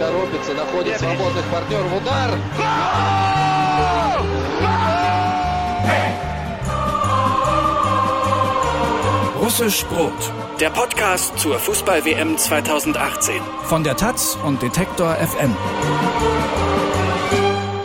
торопится, 0.00 0.54
находит 0.54 0.98
свободных 0.98 1.44
партнеров. 1.46 1.92
Удар! 1.96 2.30
Russisch 9.40 9.84
Brot, 9.86 10.12
der 10.60 10.70
Podcast 10.70 11.38
zur 11.38 11.58
Fußball-WM 11.58 12.36
2018. 12.36 13.40
Von 13.64 13.84
der 13.84 13.96
Taz 13.96 14.36
und 14.44 14.60
Detektor 14.60 15.14
FM. 15.14 15.54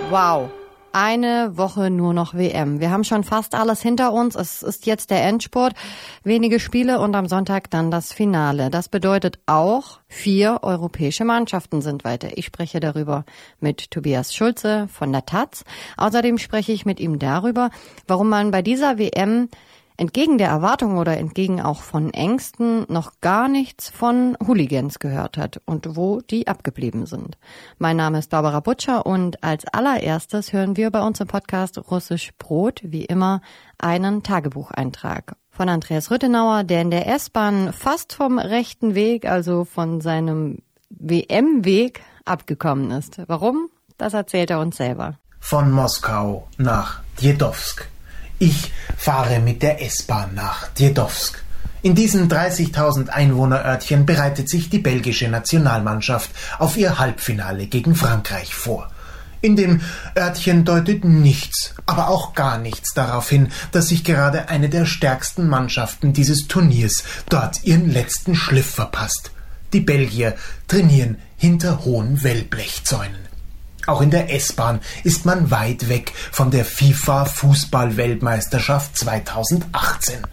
Wow. 0.10 0.50
Eine 0.99 1.59
Woche 1.59 1.91
nur 1.91 2.15
noch 2.15 2.33
WM. 2.33 2.81
Wir 2.81 2.91
haben 2.91 3.05
schon 3.05 3.23
fast 3.23 3.55
alles 3.55 3.83
hinter 3.83 4.15
uns. 4.15 4.35
Es 4.35 4.63
ist 4.63 4.87
jetzt 4.87 5.11
der 5.11 5.23
Endspurt. 5.25 5.75
Wenige 6.25 6.59
Spiele 6.59 7.01
und 7.01 7.15
am 7.15 7.29
Sonntag 7.29 7.69
dann 7.69 7.91
das 7.91 8.15
Finale. 8.15 8.71
Das 8.71 8.89
bedeutet 8.89 9.39
auch, 9.45 10.01
vier 10.09 10.61
europäische 10.63 11.27
Mannschaften 11.27 11.83
sind 11.83 12.05
weiter. 12.05 12.39
Ich 12.39 12.47
spreche 12.47 12.81
darüber 12.81 13.27
mit 13.61 13.91
Tobias 13.91 14.35
Schulze 14.35 14.89
von 14.91 15.13
der 15.13 15.27
Taz. 15.27 15.65
Außerdem 15.99 16.39
spreche 16.39 16.73
ich 16.73 16.87
mit 16.87 16.99
ihm 16.99 17.19
darüber, 17.19 17.69
warum 18.07 18.31
man 18.31 18.51
bei 18.51 18.63
dieser 18.63 18.97
WM 18.97 19.51
entgegen 19.97 20.39
der 20.39 20.49
Erwartungen 20.49 20.99
oder 20.99 21.17
entgegen 21.17 21.61
auch 21.61 21.83
von 21.83 22.13
Ängsten 22.13 22.85
noch 22.89 23.13
gar 23.21 23.49
nichts 23.49 23.89
von 23.89 24.37
Hooligans 24.47 24.99
gehört 24.99 25.37
hat 25.37 25.61
und 25.65 25.97
wo 25.97 26.21
die 26.21 26.49
abgeblieben 26.49 27.07
sind. 27.07 27.39
Mein 27.79 27.97
Name 27.97 28.19
ist 28.19 28.31
Barbara 28.31 28.61
Butcher 28.61 29.07
und 29.07 29.43
als 29.43 29.65
allererstes 29.73 30.53
hören 30.53 30.77
wir 30.77 30.91
bei 30.91 31.01
uns 31.01 31.21
im 31.21 31.27
Podcast 31.27 31.79
Russisch 31.91 32.33
Brot, 32.39 32.81
wie 32.85 33.05
immer, 33.05 33.41
einen 33.79 34.23
Tagebucheintrag 34.23 35.37
von 35.51 35.69
Andreas 35.69 36.11
Rüttenauer, 36.11 36.65
der 36.65 36.83
in 36.83 36.91
der 36.91 37.07
S-Bahn 37.09 37.73
fast 37.73 38.13
vom 38.13 38.39
rechten 38.39 38.95
Weg, 38.95 39.27
also 39.27 39.65
von 39.65 40.01
seinem 40.01 40.59
WM-Weg 40.91 42.03
abgekommen 42.25 42.91
ist. 42.91 43.21
Warum? 43.27 43.69
Das 43.97 44.13
erzählt 44.13 44.51
er 44.51 44.61
uns 44.61 44.77
selber. 44.77 45.19
Von 45.41 45.71
Moskau 45.71 46.49
nach 46.59 47.01
Djedowsk 47.21 47.89
ich 48.39 48.73
fahre 48.97 49.41
mit 49.41 49.63
der 49.63 49.83
S-Bahn 49.83 50.35
nach 50.35 50.69
Djedowsk. 50.69 51.43
In 51.83 51.95
diesem 51.95 52.29
30.000 52.29 53.09
Einwohnerörtchen 53.09 54.07
bereitet 54.07 54.49
sich 54.49 54.71
die 54.71 54.79
belgische 54.79 55.29
Nationalmannschaft 55.29 56.31
auf 56.59 56.77
ihr 56.77 56.99
Halbfinale 56.99 57.67
gegen 57.67 57.95
Frankreich 57.95 58.55
vor. 58.55 58.91
In 59.41 59.55
dem 59.55 59.81
Örtchen 60.19 60.65
deutet 60.65 61.05
nichts, 61.05 61.75
aber 61.85 62.09
auch 62.09 62.35
gar 62.35 62.59
nichts 62.59 62.95
darauf 62.95 63.29
hin, 63.29 63.49
dass 63.71 63.89
sich 63.89 64.03
gerade 64.03 64.49
eine 64.49 64.69
der 64.69 64.87
stärksten 64.87 65.47
Mannschaften 65.47 66.13
dieses 66.13 66.49
Turniers 66.49 67.05
dort 67.29 67.63
ihren 67.63 67.89
letzten 67.89 68.35
Schliff 68.35 68.71
verpasst. 68.75 69.31
Die 69.73 69.81
Belgier 69.81 70.35
trainieren 70.67 71.19
hinter 71.37 71.85
hohen 71.85 72.25
Wellblechzäunen. 72.25 73.36
Auch 73.87 74.01
in 74.01 74.11
der 74.11 74.35
S-Bahn 74.35 74.81
ist 75.05 75.25
man 75.25 75.51
weit 75.51 75.89
weg 75.89 76.13
von 76.33 76.51
der 76.51 76.65
FIFA 76.65 77.25
Fußball-Weltmeisterschaft 77.25 78.99
2018. 78.99 80.27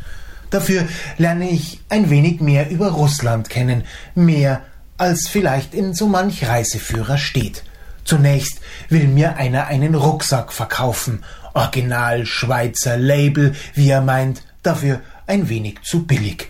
Dafür 0.49 0.87
lerne 1.17 1.49
ich 1.49 1.81
ein 1.89 2.09
wenig 2.09 2.41
mehr 2.41 2.69
über 2.69 2.89
Russland 2.89 3.49
kennen, 3.49 3.83
mehr 4.15 4.61
als 4.97 5.27
vielleicht 5.27 5.73
in 5.73 5.93
so 5.93 6.07
manch 6.07 6.47
Reiseführer 6.47 7.17
steht. 7.17 7.63
Zunächst 8.05 8.59
will 8.89 9.07
mir 9.07 9.37
einer 9.37 9.67
einen 9.67 9.95
Rucksack 9.95 10.51
verkaufen, 10.51 11.23
Original 11.53 12.25
Schweizer 12.25 12.97
Label, 12.97 13.55
wie 13.75 13.89
er 13.89 14.01
meint, 14.01 14.43
dafür 14.61 15.01
ein 15.27 15.49
wenig 15.49 15.81
zu 15.83 16.05
billig. 16.05 16.49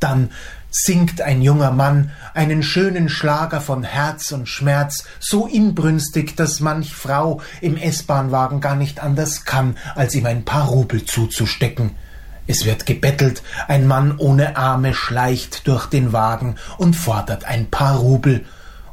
Dann 0.00 0.30
singt 0.76 1.20
ein 1.20 1.40
junger 1.40 1.70
Mann 1.70 2.10
einen 2.34 2.64
schönen 2.64 3.08
Schlager 3.08 3.60
von 3.60 3.84
Herz 3.84 4.32
und 4.32 4.48
Schmerz, 4.48 5.04
so 5.20 5.46
inbrünstig, 5.46 6.34
dass 6.34 6.58
manch 6.58 6.92
Frau 6.92 7.40
im 7.60 7.76
S-Bahnwagen 7.76 8.60
gar 8.60 8.74
nicht 8.74 9.00
anders 9.00 9.44
kann, 9.44 9.76
als 9.94 10.16
ihm 10.16 10.26
ein 10.26 10.44
paar 10.44 10.66
Rubel 10.66 11.04
zuzustecken. 11.04 11.92
Es 12.48 12.64
wird 12.64 12.86
gebettelt, 12.86 13.44
ein 13.68 13.86
Mann 13.86 14.18
ohne 14.18 14.56
Arme 14.56 14.94
schleicht 14.94 15.68
durch 15.68 15.86
den 15.86 16.12
Wagen 16.12 16.56
und 16.76 16.96
fordert 16.96 17.44
ein 17.44 17.70
paar 17.70 17.98
Rubel, 17.98 18.44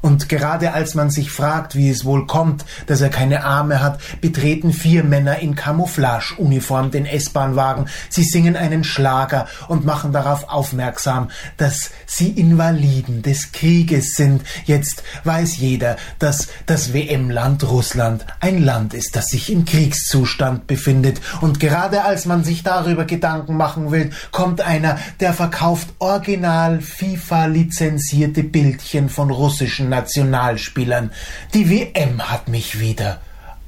und 0.01 0.29
gerade 0.29 0.73
als 0.73 0.95
man 0.95 1.11
sich 1.11 1.31
fragt, 1.31 1.75
wie 1.75 1.89
es 1.89 2.05
wohl 2.05 2.25
kommt, 2.25 2.65
dass 2.87 3.01
er 3.01 3.09
keine 3.09 3.43
Arme 3.43 3.81
hat, 3.81 3.99
betreten 4.19 4.73
vier 4.73 5.03
Männer 5.03 5.39
in 5.39 5.55
Camouflageuniform 5.55 6.89
den 6.91 7.05
S-Bahnwagen. 7.05 7.85
Sie 8.09 8.23
singen 8.23 8.55
einen 8.55 8.83
Schlager 8.83 9.47
und 9.67 9.85
machen 9.85 10.11
darauf 10.11 10.49
aufmerksam, 10.49 11.29
dass 11.57 11.91
sie 12.07 12.29
Invaliden 12.29 13.21
des 13.21 13.51
Krieges 13.51 14.15
sind. 14.15 14.41
Jetzt 14.65 15.03
weiß 15.23 15.57
jeder, 15.57 15.97
dass 16.17 16.47
das 16.65 16.93
WM-Land 16.93 17.69
Russland 17.69 18.25
ein 18.39 18.63
Land 18.63 18.95
ist, 18.95 19.15
das 19.15 19.27
sich 19.27 19.51
im 19.51 19.65
Kriegszustand 19.65 20.65
befindet. 20.65 21.21
Und 21.41 21.59
gerade 21.59 22.03
als 22.03 22.25
man 22.25 22.43
sich 22.43 22.63
darüber 22.63 23.05
Gedanken 23.05 23.55
machen 23.55 23.91
will, 23.91 24.09
kommt 24.31 24.61
einer, 24.61 24.97
der 25.19 25.33
verkauft 25.33 25.89
original 25.99 26.81
FIFA 26.81 27.45
lizenzierte 27.45 28.43
Bildchen 28.43 29.09
von 29.09 29.29
russischen 29.29 29.90
Nationalspielern. 29.91 31.11
Die 31.53 31.69
WM 31.69 32.31
hat 32.31 32.47
mich 32.47 32.79
wieder. 32.79 33.21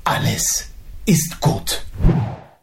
Alles 0.03 0.69
ist 1.05 1.39
gut. 1.39 1.83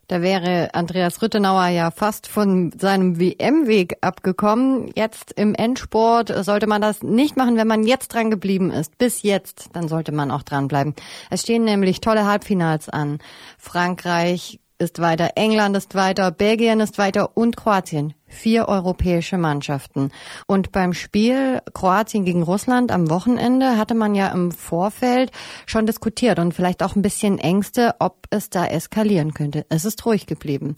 Da 0.08 0.22
wäre 0.22 0.74
Andreas 0.74 1.22
Rüttenauer 1.22 1.68
ja 1.68 1.92
fast 1.92 2.26
von 2.26 2.72
seinem 2.76 3.20
WM-Weg 3.20 3.98
abgekommen. 4.00 4.90
Jetzt 4.96 5.32
im 5.36 5.54
Endsport 5.54 6.32
sollte 6.44 6.66
man 6.66 6.82
das 6.82 7.04
nicht 7.04 7.36
machen, 7.36 7.56
wenn 7.56 7.68
man 7.68 7.84
jetzt 7.84 8.08
dran 8.08 8.28
geblieben 8.28 8.72
ist. 8.72 8.98
Bis 8.98 9.22
jetzt, 9.22 9.68
dann 9.74 9.86
sollte 9.86 10.10
man 10.10 10.32
auch 10.32 10.42
dranbleiben. 10.42 10.96
Es 11.30 11.42
stehen 11.42 11.62
nämlich 11.62 12.00
tolle 12.00 12.26
Halbfinals 12.26 12.88
an. 12.88 13.20
Frankreich 13.56 14.58
ist 14.80 14.98
weiter, 15.00 15.30
England 15.36 15.76
ist 15.76 15.94
weiter, 15.94 16.30
Belgien 16.30 16.80
ist 16.80 16.98
weiter 16.98 17.36
und 17.36 17.56
Kroatien. 17.56 18.14
Vier 18.26 18.68
europäische 18.68 19.36
Mannschaften. 19.36 20.10
Und 20.46 20.72
beim 20.72 20.94
Spiel 20.94 21.60
Kroatien 21.74 22.24
gegen 22.24 22.42
Russland 22.42 22.90
am 22.90 23.10
Wochenende 23.10 23.76
hatte 23.76 23.94
man 23.94 24.14
ja 24.14 24.28
im 24.28 24.52
Vorfeld 24.52 25.32
schon 25.66 25.86
diskutiert 25.86 26.38
und 26.38 26.54
vielleicht 26.54 26.82
auch 26.82 26.96
ein 26.96 27.02
bisschen 27.02 27.38
Ängste, 27.38 27.94
ob 27.98 28.26
es 28.30 28.48
da 28.48 28.66
eskalieren 28.66 29.34
könnte. 29.34 29.66
Es 29.68 29.84
ist 29.84 30.06
ruhig 30.06 30.26
geblieben. 30.26 30.76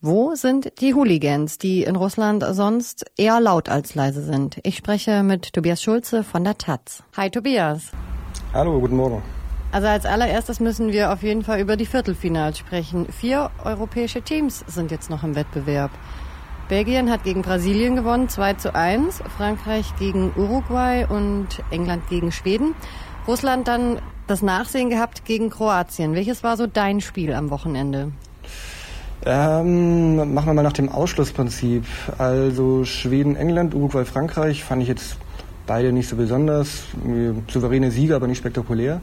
Wo 0.00 0.34
sind 0.34 0.72
die 0.80 0.94
Hooligans, 0.94 1.58
die 1.58 1.82
in 1.82 1.96
Russland 1.96 2.44
sonst 2.50 3.06
eher 3.16 3.40
laut 3.40 3.68
als 3.68 3.94
leise 3.94 4.22
sind? 4.22 4.58
Ich 4.62 4.76
spreche 4.76 5.22
mit 5.22 5.52
Tobias 5.52 5.82
Schulze 5.82 6.22
von 6.22 6.44
der 6.44 6.56
Taz. 6.56 7.02
Hi 7.16 7.30
Tobias. 7.30 7.90
Hallo, 8.54 8.80
guten 8.80 8.96
Morgen. 8.96 9.22
Also 9.76 9.88
als 9.88 10.06
allererstes 10.06 10.58
müssen 10.58 10.90
wir 10.90 11.12
auf 11.12 11.22
jeden 11.22 11.44
Fall 11.44 11.60
über 11.60 11.76
die 11.76 11.84
Viertelfinals 11.84 12.56
sprechen. 12.56 13.08
Vier 13.12 13.50
europäische 13.62 14.22
Teams 14.22 14.64
sind 14.66 14.90
jetzt 14.90 15.10
noch 15.10 15.22
im 15.22 15.36
Wettbewerb. 15.36 15.90
Belgien 16.70 17.10
hat 17.10 17.24
gegen 17.24 17.42
Brasilien 17.42 17.94
gewonnen, 17.94 18.30
2 18.30 18.54
zu 18.54 18.74
1. 18.74 19.22
Frankreich 19.36 19.92
gegen 19.98 20.32
Uruguay 20.34 21.04
und 21.06 21.48
England 21.70 22.08
gegen 22.08 22.32
Schweden. 22.32 22.74
Russland 23.28 23.68
dann 23.68 23.98
das 24.26 24.40
Nachsehen 24.40 24.88
gehabt 24.88 25.26
gegen 25.26 25.50
Kroatien. 25.50 26.14
Welches 26.14 26.42
war 26.42 26.56
so 26.56 26.66
dein 26.66 27.02
Spiel 27.02 27.34
am 27.34 27.50
Wochenende? 27.50 28.12
Ähm, 29.26 30.32
machen 30.32 30.46
wir 30.46 30.54
mal 30.54 30.62
nach 30.62 30.72
dem 30.72 30.88
Ausschlussprinzip. 30.88 31.84
Also 32.16 32.86
Schweden, 32.86 33.36
England, 33.36 33.74
Uruguay, 33.74 34.06
Frankreich 34.06 34.64
fand 34.64 34.80
ich 34.80 34.88
jetzt 34.88 35.18
beide 35.66 35.92
nicht 35.92 36.08
so 36.08 36.16
besonders. 36.16 36.84
Souveräne 37.48 37.90
Sieger, 37.90 38.16
aber 38.16 38.26
nicht 38.26 38.38
spektakulär. 38.38 39.00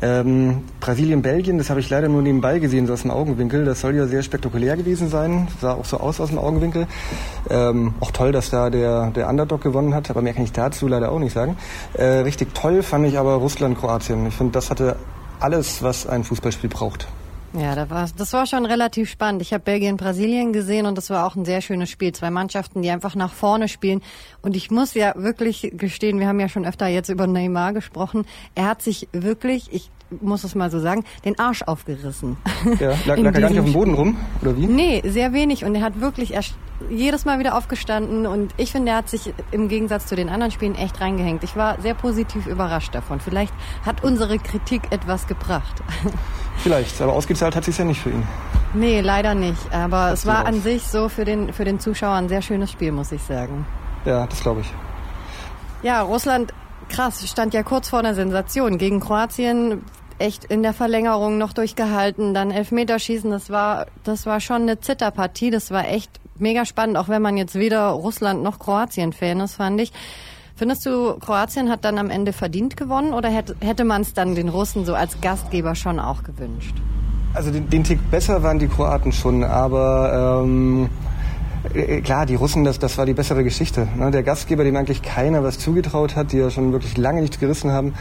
Ähm, 0.00 0.64
Brasilien, 0.80 1.22
Belgien, 1.22 1.58
das 1.58 1.70
habe 1.70 1.80
ich 1.80 1.90
leider 1.90 2.08
nur 2.08 2.22
nebenbei 2.22 2.58
gesehen, 2.58 2.86
so 2.86 2.92
aus 2.92 3.02
dem 3.02 3.10
Augenwinkel. 3.10 3.64
Das 3.64 3.80
soll 3.80 3.94
ja 3.94 4.06
sehr 4.06 4.22
spektakulär 4.22 4.76
gewesen 4.76 5.08
sein. 5.08 5.48
Sah 5.60 5.74
auch 5.74 5.84
so 5.84 5.98
aus 5.98 6.20
aus 6.20 6.28
dem 6.28 6.38
Augenwinkel. 6.38 6.86
Ähm, 7.50 7.94
auch 8.00 8.10
toll, 8.10 8.32
dass 8.32 8.50
da 8.50 8.70
der, 8.70 9.10
der 9.10 9.28
Underdog 9.28 9.62
gewonnen 9.62 9.94
hat, 9.94 10.10
aber 10.10 10.22
mehr 10.22 10.34
kann 10.34 10.44
ich 10.44 10.52
dazu 10.52 10.88
leider 10.88 11.10
auch 11.10 11.18
nicht 11.18 11.32
sagen. 11.32 11.56
Äh, 11.94 12.04
richtig 12.04 12.54
toll 12.54 12.82
fand 12.82 13.06
ich 13.06 13.18
aber 13.18 13.34
Russland, 13.34 13.78
Kroatien. 13.78 14.26
Ich 14.26 14.34
finde, 14.34 14.52
das 14.52 14.70
hatte 14.70 14.96
alles, 15.40 15.82
was 15.82 16.06
ein 16.06 16.24
Fußballspiel 16.24 16.70
braucht. 16.70 17.08
Ja, 17.54 17.74
das 17.74 17.90
war, 17.90 18.08
das 18.16 18.32
war 18.32 18.46
schon 18.46 18.64
relativ 18.64 19.10
spannend. 19.10 19.42
Ich 19.42 19.52
habe 19.52 19.62
Belgien, 19.62 19.98
Brasilien 19.98 20.54
gesehen 20.54 20.86
und 20.86 20.96
das 20.96 21.10
war 21.10 21.26
auch 21.26 21.36
ein 21.36 21.44
sehr 21.44 21.60
schönes 21.60 21.90
Spiel. 21.90 22.12
Zwei 22.12 22.30
Mannschaften, 22.30 22.80
die 22.80 22.90
einfach 22.90 23.14
nach 23.14 23.32
vorne 23.32 23.68
spielen. 23.68 24.00
Und 24.40 24.56
ich 24.56 24.70
muss 24.70 24.94
ja 24.94 25.12
wirklich 25.16 25.70
gestehen, 25.74 26.18
wir 26.18 26.28
haben 26.28 26.40
ja 26.40 26.48
schon 26.48 26.64
öfter 26.64 26.86
jetzt 26.86 27.10
über 27.10 27.26
Neymar 27.26 27.74
gesprochen. 27.74 28.24
Er 28.54 28.68
hat 28.68 28.80
sich 28.80 29.06
wirklich, 29.12 29.70
ich 29.70 29.90
muss 30.20 30.44
es 30.44 30.54
mal 30.54 30.70
so 30.70 30.80
sagen, 30.80 31.04
den 31.24 31.38
Arsch 31.38 31.62
aufgerissen. 31.62 32.36
Ja, 32.78 32.90
lag, 32.90 32.98
lag 33.18 33.18
er 33.18 33.32
gar 33.32 33.50
nicht 33.50 33.58
auf 33.60 33.64
dem 33.64 33.72
Boden 33.72 33.94
rum, 33.94 34.16
oder 34.40 34.56
wie? 34.56 34.66
Nee, 34.66 35.02
sehr 35.06 35.32
wenig. 35.32 35.64
Und 35.64 35.74
er 35.74 35.82
hat 35.82 36.00
wirklich 36.00 36.32
erst 36.32 36.54
jedes 36.90 37.24
Mal 37.24 37.38
wieder 37.38 37.56
aufgestanden 37.56 38.26
und 38.26 38.52
ich 38.56 38.72
finde, 38.72 38.92
er 38.92 38.98
hat 38.98 39.08
sich 39.08 39.32
im 39.50 39.68
Gegensatz 39.68 40.06
zu 40.06 40.16
den 40.16 40.28
anderen 40.28 40.50
Spielen 40.50 40.74
echt 40.74 41.00
reingehängt. 41.00 41.44
Ich 41.44 41.56
war 41.56 41.80
sehr 41.80 41.94
positiv 41.94 42.46
überrascht 42.46 42.94
davon. 42.94 43.20
Vielleicht 43.20 43.52
hat 43.84 44.02
unsere 44.02 44.38
Kritik 44.38 44.82
etwas 44.90 45.26
gebracht. 45.26 45.82
Vielleicht, 46.58 47.00
aber 47.00 47.12
ausgezahlt 47.12 47.56
hat 47.56 47.64
sich 47.64 47.78
ja 47.78 47.84
nicht 47.84 48.00
für 48.00 48.10
ihn. 48.10 48.26
Nee, 48.74 49.00
leider 49.00 49.34
nicht. 49.34 49.72
Aber 49.72 50.10
das 50.10 50.20
es 50.20 50.26
war 50.26 50.46
an 50.46 50.60
sich 50.60 50.82
so 50.84 51.08
für 51.08 51.24
den, 51.24 51.52
für 51.52 51.64
den 51.64 51.78
Zuschauer 51.78 52.14
ein 52.14 52.28
sehr 52.28 52.42
schönes 52.42 52.70
Spiel, 52.70 52.92
muss 52.92 53.12
ich 53.12 53.22
sagen. 53.22 53.66
Ja, 54.04 54.26
das 54.26 54.42
glaube 54.42 54.62
ich. 54.62 54.72
Ja, 55.82 56.02
Russland 56.02 56.52
krass, 56.88 57.28
stand 57.28 57.54
ja 57.54 57.62
kurz 57.62 57.88
vor 57.88 58.00
einer 58.00 58.14
Sensation 58.14 58.78
gegen 58.78 59.00
Kroatien 59.00 59.82
echt 60.18 60.44
in 60.44 60.62
der 60.62 60.72
Verlängerung 60.72 61.38
noch 61.38 61.52
durchgehalten, 61.52 62.34
dann 62.34 62.50
Elfmeterschießen, 62.50 63.30
das 63.30 63.50
war, 63.50 63.86
das 64.04 64.26
war 64.26 64.40
schon 64.40 64.62
eine 64.62 64.80
Zitterpartie, 64.80 65.50
das 65.50 65.70
war 65.70 65.88
echt 65.88 66.20
mega 66.38 66.64
spannend, 66.64 66.96
auch 66.96 67.08
wenn 67.08 67.22
man 67.22 67.36
jetzt 67.36 67.54
weder 67.54 67.88
Russland 67.90 68.42
noch 68.42 68.58
Kroatien-Fan 68.58 69.40
ist, 69.40 69.56
fand 69.56 69.80
ich. 69.80 69.92
Findest 70.54 70.84
du, 70.86 71.14
Kroatien 71.18 71.70
hat 71.70 71.84
dann 71.84 71.98
am 71.98 72.10
Ende 72.10 72.32
verdient 72.32 72.76
gewonnen 72.76 73.14
oder 73.14 73.30
hätte, 73.30 73.56
hätte 73.60 73.84
man 73.84 74.02
es 74.02 74.14
dann 74.14 74.34
den 74.34 74.48
Russen 74.48 74.84
so 74.84 74.94
als 74.94 75.20
Gastgeber 75.20 75.74
schon 75.74 75.98
auch 75.98 76.22
gewünscht? 76.22 76.74
Also 77.34 77.50
den, 77.50 77.68
den 77.70 77.82
Tick 77.82 77.98
besser 78.10 78.42
waren 78.42 78.58
die 78.58 78.68
Kroaten 78.68 79.10
schon, 79.12 79.42
aber 79.42 80.42
ähm, 80.44 80.84
äh, 80.84 81.11
klar, 82.02 82.26
die 82.26 82.34
Russen, 82.34 82.64
das, 82.64 82.78
das 82.78 82.98
war 82.98 83.06
die 83.06 83.14
bessere 83.14 83.44
Geschichte. 83.44 83.86
Ne? 83.96 84.10
Der 84.10 84.22
Gastgeber, 84.22 84.64
dem 84.64 84.74
eigentlich 84.76 85.02
keiner 85.02 85.44
was 85.44 85.58
zugetraut 85.58 86.16
hat, 86.16 86.32
die 86.32 86.38
ja 86.38 86.50
schon 86.50 86.72
wirklich 86.72 86.96
lange 86.96 87.20
nichts 87.20 87.38
gerissen 87.38 87.70
haben, 87.70 87.94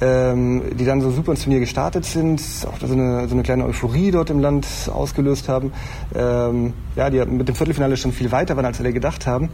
ähm, 0.00 0.62
die 0.78 0.84
dann 0.84 1.00
so 1.00 1.10
super 1.10 1.32
ins 1.32 1.42
Turnier 1.42 1.60
gestartet 1.60 2.04
sind, 2.04 2.40
auch 2.66 2.78
so 2.78 2.92
eine, 2.92 3.26
so 3.26 3.34
eine 3.34 3.42
kleine 3.42 3.64
Euphorie 3.64 4.10
dort 4.12 4.30
im 4.30 4.38
Land 4.38 4.66
ausgelöst 4.92 5.48
haben. 5.48 5.72
Ähm, 6.14 6.72
ja, 6.94 7.10
die 7.10 7.24
mit 7.24 7.48
dem 7.48 7.54
Viertelfinale 7.54 7.96
schon 7.96 8.12
viel 8.12 8.30
weiter 8.30 8.56
waren, 8.56 8.66
als 8.66 8.78
alle 8.80 8.92
gedacht 8.92 9.26
haben. 9.26 9.48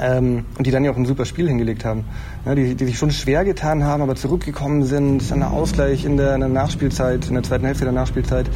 Ähm, 0.00 0.44
und 0.58 0.66
die 0.66 0.70
dann 0.70 0.84
ja 0.84 0.90
auch 0.90 0.96
ein 0.96 1.06
super 1.06 1.24
Spiel 1.24 1.48
hingelegt 1.48 1.84
haben. 1.84 2.04
Ja, 2.44 2.54
die, 2.54 2.74
die 2.74 2.84
sich 2.84 2.98
schon 2.98 3.10
schwer 3.10 3.44
getan 3.44 3.84
haben, 3.84 4.02
aber 4.02 4.16
zurückgekommen 4.16 4.84
sind, 4.84 5.30
dann 5.30 5.42
Ausgleich 5.42 6.04
in 6.04 6.16
der, 6.16 6.34
in 6.34 6.40
der 6.40 6.48
Nachspielzeit, 6.48 7.28
in 7.28 7.34
der 7.34 7.42
zweiten 7.42 7.64
Hälfte 7.64 7.84
der 7.84 7.92
Nachspielzeit. 7.92 8.50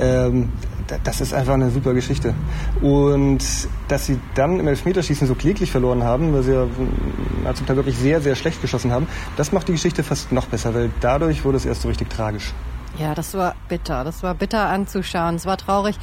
Ähm, 0.00 0.50
das 1.04 1.20
ist 1.20 1.34
einfach 1.34 1.54
eine 1.54 1.70
super 1.70 1.94
Geschichte. 1.94 2.34
Und 2.80 3.44
dass 3.88 4.06
sie 4.06 4.18
dann 4.34 4.60
im 4.60 4.68
Elfmeterschießen 4.68 5.26
so 5.26 5.34
kläglich 5.34 5.70
verloren 5.70 6.02
haben, 6.02 6.32
weil 6.32 6.42
sie 6.42 6.52
ja 6.52 6.66
zum 7.54 7.66
Teil 7.66 7.76
wirklich 7.76 7.96
sehr, 7.96 8.20
sehr 8.20 8.34
schlecht 8.34 8.60
geschossen 8.60 8.92
haben, 8.92 9.06
das 9.36 9.52
macht 9.52 9.68
die 9.68 9.72
Geschichte 9.72 10.02
fast 10.02 10.32
noch 10.32 10.46
besser, 10.46 10.74
weil 10.74 10.90
dadurch 11.00 11.44
wurde 11.44 11.56
es 11.56 11.66
erst 11.66 11.82
so 11.82 11.88
richtig 11.88 12.10
tragisch. 12.10 12.52
Ja, 12.98 13.14
das 13.14 13.34
war 13.34 13.54
bitter. 13.68 14.04
Das 14.04 14.22
war 14.22 14.34
bitter 14.34 14.68
anzuschauen. 14.68 15.36
Es 15.36 15.46
war 15.46 15.56
traurig. 15.56 15.96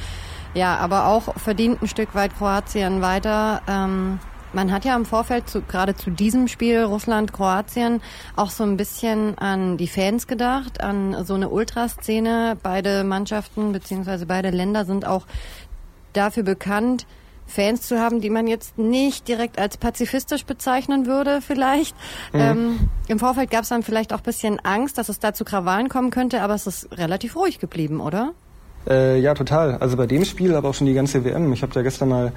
Ja, 0.54 0.76
aber 0.76 1.06
auch 1.06 1.36
verdient 1.36 1.82
ein 1.82 1.88
Stück 1.88 2.14
weit 2.14 2.36
Kroatien 2.36 3.02
weiter. 3.02 3.62
Ähm 3.68 4.18
man 4.52 4.72
hat 4.72 4.84
ja 4.84 4.96
im 4.96 5.04
Vorfeld 5.04 5.48
zu, 5.48 5.62
gerade 5.62 5.94
zu 5.94 6.10
diesem 6.10 6.48
Spiel 6.48 6.82
Russland-Kroatien 6.82 8.00
auch 8.36 8.50
so 8.50 8.64
ein 8.64 8.76
bisschen 8.76 9.36
an 9.38 9.76
die 9.76 9.88
Fans 9.88 10.26
gedacht, 10.26 10.80
an 10.80 11.24
so 11.24 11.34
eine 11.34 11.48
Ultraszene. 11.48 12.56
Beide 12.62 13.04
Mannschaften 13.04 13.72
beziehungsweise 13.72 14.26
beide 14.26 14.50
Länder 14.50 14.84
sind 14.84 15.06
auch 15.06 15.26
dafür 16.12 16.42
bekannt, 16.42 17.06
Fans 17.46 17.82
zu 17.82 17.98
haben, 17.98 18.20
die 18.20 18.30
man 18.30 18.46
jetzt 18.46 18.76
nicht 18.76 19.26
direkt 19.26 19.58
als 19.58 19.78
pazifistisch 19.78 20.44
bezeichnen 20.44 21.06
würde, 21.06 21.40
vielleicht. 21.40 21.96
Mhm. 22.32 22.40
Ähm, 22.40 22.88
Im 23.08 23.18
Vorfeld 23.18 23.50
gab 23.50 23.62
es 23.62 23.70
dann 23.70 23.82
vielleicht 23.82 24.12
auch 24.12 24.18
ein 24.18 24.24
bisschen 24.24 24.60
Angst, 24.60 24.98
dass 24.98 25.08
es 25.08 25.18
da 25.18 25.32
zu 25.32 25.44
Krawallen 25.44 25.88
kommen 25.88 26.10
könnte, 26.10 26.42
aber 26.42 26.54
es 26.54 26.66
ist 26.66 26.92
relativ 26.98 27.36
ruhig 27.36 27.58
geblieben, 27.58 28.00
oder? 28.00 28.34
Äh, 28.88 29.20
ja, 29.20 29.34
total. 29.34 29.76
Also 29.76 29.96
bei 29.96 30.06
dem 30.06 30.24
Spiel, 30.24 30.54
aber 30.54 30.70
auch 30.70 30.74
schon 30.74 30.86
die 30.86 30.94
ganze 30.94 31.24
WM. 31.24 31.52
Ich 31.52 31.62
habe 31.62 31.72
da 31.74 31.82
gestern 31.82 32.08
mal 32.08 32.32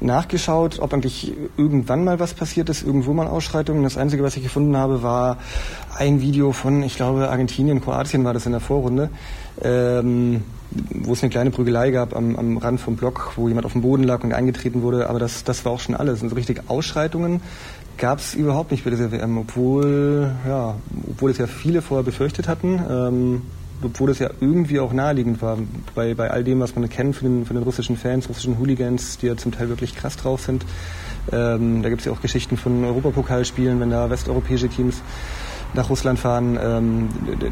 nachgeschaut, 0.00 0.78
ob 0.80 0.94
eigentlich 0.94 1.32
irgendwann 1.56 2.04
mal 2.04 2.18
was 2.18 2.32
passiert 2.32 2.70
ist, 2.70 2.82
irgendwo 2.82 3.12
mal 3.12 3.26
Ausschreitungen. 3.26 3.82
Das 3.82 3.98
Einzige, 3.98 4.22
was 4.22 4.36
ich 4.36 4.42
gefunden 4.42 4.76
habe, 4.76 5.02
war 5.02 5.36
ein 5.98 6.22
Video 6.22 6.52
von, 6.52 6.82
ich 6.82 6.96
glaube, 6.96 7.28
Argentinien, 7.28 7.82
Kroatien 7.82 8.24
war 8.24 8.32
das 8.32 8.46
in 8.46 8.52
der 8.52 8.60
Vorrunde, 8.62 9.10
ähm, 9.62 10.42
wo 10.70 11.12
es 11.12 11.22
eine 11.22 11.28
kleine 11.28 11.50
Prügelei 11.50 11.90
gab 11.90 12.16
am, 12.16 12.36
am 12.36 12.56
Rand 12.56 12.80
vom 12.80 12.96
Block, 12.96 13.32
wo 13.36 13.48
jemand 13.48 13.66
auf 13.66 13.72
dem 13.72 13.82
Boden 13.82 14.04
lag 14.04 14.24
und 14.24 14.32
eingetreten 14.32 14.80
wurde. 14.80 15.10
Aber 15.10 15.18
das, 15.18 15.44
das 15.44 15.64
war 15.66 15.72
auch 15.72 15.80
schon 15.80 15.94
alles. 15.94 16.22
Und 16.22 16.30
so 16.30 16.36
richtig 16.36 16.62
Ausschreitungen 16.68 17.42
gab 17.98 18.18
es 18.18 18.34
überhaupt 18.34 18.70
nicht 18.70 18.84
bei 18.84 18.90
dieser 18.90 19.12
WM, 19.12 19.36
obwohl, 19.36 20.30
ja, 20.48 20.76
obwohl 21.10 21.30
es 21.30 21.36
ja 21.36 21.46
viele 21.46 21.82
vorher 21.82 22.02
befürchtet 22.02 22.48
hatten. 22.48 22.80
Ähm, 22.88 23.42
obwohl 23.84 24.10
es 24.10 24.18
ja 24.18 24.30
irgendwie 24.40 24.80
auch 24.80 24.92
naheliegend 24.92 25.42
war, 25.42 25.58
bei, 25.94 26.14
bei 26.14 26.30
all 26.30 26.44
dem, 26.44 26.60
was 26.60 26.74
man 26.74 26.88
kennt 26.88 27.16
von 27.16 27.28
den, 27.28 27.46
von 27.46 27.56
den 27.56 27.62
russischen 27.62 27.96
Fans, 27.96 28.28
russischen 28.28 28.58
Hooligans, 28.58 29.18
die 29.18 29.26
ja 29.26 29.36
zum 29.36 29.52
Teil 29.52 29.68
wirklich 29.68 29.94
krass 29.94 30.16
drauf 30.16 30.42
sind. 30.42 30.64
Ähm, 31.30 31.82
da 31.82 31.88
gibt 31.88 32.00
es 32.00 32.06
ja 32.06 32.12
auch 32.12 32.20
Geschichten 32.20 32.56
von 32.56 32.84
Europapokalspielen, 32.84 33.80
wenn 33.80 33.90
da 33.90 34.10
westeuropäische 34.10 34.68
Teams 34.68 35.02
nach 35.74 35.88
Russland 35.88 36.18
fahren. 36.18 36.58
Ähm, 36.60 37.08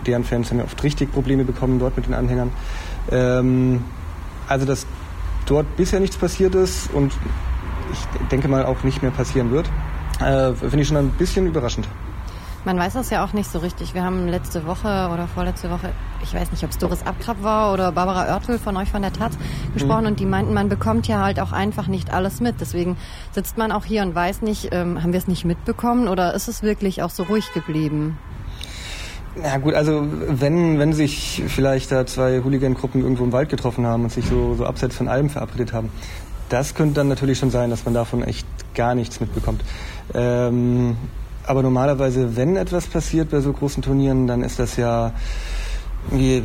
deren 0.07 0.25
Fans 0.25 0.51
haben 0.51 0.59
ja 0.59 0.65
oft 0.65 0.83
richtig 0.83 1.13
Probleme 1.13 1.45
bekommen 1.45 1.79
dort 1.79 1.97
mit 1.97 2.07
den 2.07 2.15
Anhängern. 2.15 2.51
Ähm, 3.11 3.85
also, 4.49 4.67
dass 4.67 4.87
dort 5.47 5.77
bisher 5.77 6.01
nichts 6.01 6.17
passiert 6.17 6.55
ist 6.55 6.93
und 6.93 7.13
ich 7.93 8.29
denke 8.29 8.49
mal 8.49 8.65
auch 8.65 8.83
nicht 8.85 9.03
mehr 9.03 9.11
passieren 9.11 9.51
wird, 9.51 9.69
äh, 10.21 10.53
finde 10.53 10.81
ich 10.81 10.89
schon 10.89 10.97
ein 10.97 11.11
bisschen 11.11 11.47
überraschend. 11.47 11.89
Man 12.65 12.79
weiß 12.79 12.93
das 12.93 13.09
ja 13.09 13.25
auch 13.25 13.33
nicht 13.33 13.51
so 13.51 13.59
richtig. 13.61 13.95
Wir 13.95 14.05
haben 14.05 14.29
letzte 14.29 14.67
Woche 14.67 15.09
oder 15.13 15.27
vorletzte 15.35 15.71
Woche, 15.71 15.91
ich 16.23 16.35
weiß 16.35 16.51
nicht, 16.51 16.63
ob 16.63 16.71
es 16.71 16.79
Doris 16.79 17.07
Abkrab 17.07 17.43
war 17.43 17.73
oder 17.73 17.91
Barbara 17.91 18.27
Oertel 18.27 18.59
von 18.59 18.77
euch 18.77 18.91
von 18.91 19.01
der 19.01 19.15
Taz 19.15 19.39
gesprochen 19.73 20.03
mhm. 20.03 20.09
und 20.09 20.21
die 20.21 20.27
meinten, 20.27 20.53
man 20.53 20.69
bekommt 20.69 21.09
ja 21.09 21.25
halt 21.25 21.41
auch 21.41 21.53
einfach 21.53 21.87
nicht 21.87 22.13
alles 22.13 22.41
mit. 22.41 22.57
Deswegen 22.61 22.99
sitzt 23.33 23.57
man 23.57 23.73
auch 23.73 23.87
hier 23.87 24.03
und 24.03 24.15
weiß 24.15 24.43
nicht, 24.43 24.69
ähm, 24.73 25.03
haben 25.03 25.13
wir 25.13 25.19
es 25.19 25.27
nicht 25.27 25.47
mitbekommen 25.47 26.07
oder 26.07 26.35
ist 26.35 26.49
es 26.49 26.63
wirklich 26.63 27.03
auch 27.03 27.11
so 27.11 27.23
ruhig 27.23 27.51
geblieben? 27.55 28.19
Ja 29.43 29.57
gut, 29.57 29.75
also 29.75 30.07
wenn, 30.29 30.79
wenn 30.79 30.93
sich 30.93 31.43
vielleicht 31.47 31.93
da 31.93 32.05
zwei 32.05 32.43
Hooligan-Gruppen 32.43 33.01
irgendwo 33.01 33.25
im 33.25 33.33
Wald 33.33 33.49
getroffen 33.49 33.87
haben 33.87 34.03
und 34.03 34.13
sich 34.13 34.27
so, 34.27 34.55
so 34.55 34.67
abseits 34.67 34.97
von 34.97 35.09
allem 35.09 35.31
verabredet 35.31 35.73
haben, 35.73 35.89
das 36.51 36.75
könnte 36.75 36.97
dann 36.97 37.09
natürlich 37.09 37.39
schon 37.39 37.51
sein, 37.51 37.71
dass 37.71 37.85
man 37.85 37.95
davon 37.95 38.23
echt 38.23 38.47
gar 38.75 38.95
nichts 38.95 39.21
mitbekommt. 39.21 39.63
Ähm, 40.13 40.97
aber 41.51 41.63
normalerweise, 41.65 42.37
wenn 42.37 42.55
etwas 42.55 42.87
passiert 42.87 43.31
bei 43.31 43.41
so 43.41 43.53
großen 43.53 43.83
Turnieren, 43.83 44.29
dann 44.29 44.43
ist 44.43 44.61
das 44.61 44.77
ja 44.77 45.13
wie 46.11 46.43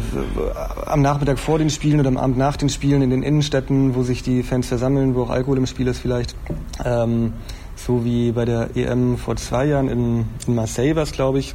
am 0.88 1.02
Nachmittag 1.02 1.38
vor 1.38 1.60
den 1.60 1.69
Spielen 1.69 2.00
oder 2.00 2.10
am 2.10 2.18
Abend 2.18 2.38
nach 2.38 2.57
den 2.57 2.69
Spielen 2.69 3.04
in 3.04 3.12
den 3.12 3.22
Innenstädten, 3.22 3.96
wo 3.96 4.02
sich 4.02 4.24
die 4.24 4.42
Fans 4.42 4.68
versammeln, 4.68 5.13
wo 5.13 5.24
auch 5.24 5.30
Alkohol 5.30 5.60
im 5.60 5.68
Spiel 5.68 5.88
ist 5.88 6.00
vielleicht. 6.00 6.36
Ähm, 6.84 7.34
so 7.75 8.04
wie 8.04 8.31
bei 8.31 8.46
der 8.46 8.75
EM 8.75 9.18
vor 9.18 9.36
zwei 9.36 9.66
Jahren 9.66 9.90
in, 9.90 10.25
in 10.48 10.56
Marseille 10.56 10.96
war 10.96 11.04
es, 11.04 11.12
glaube 11.12 11.38
ich, 11.38 11.54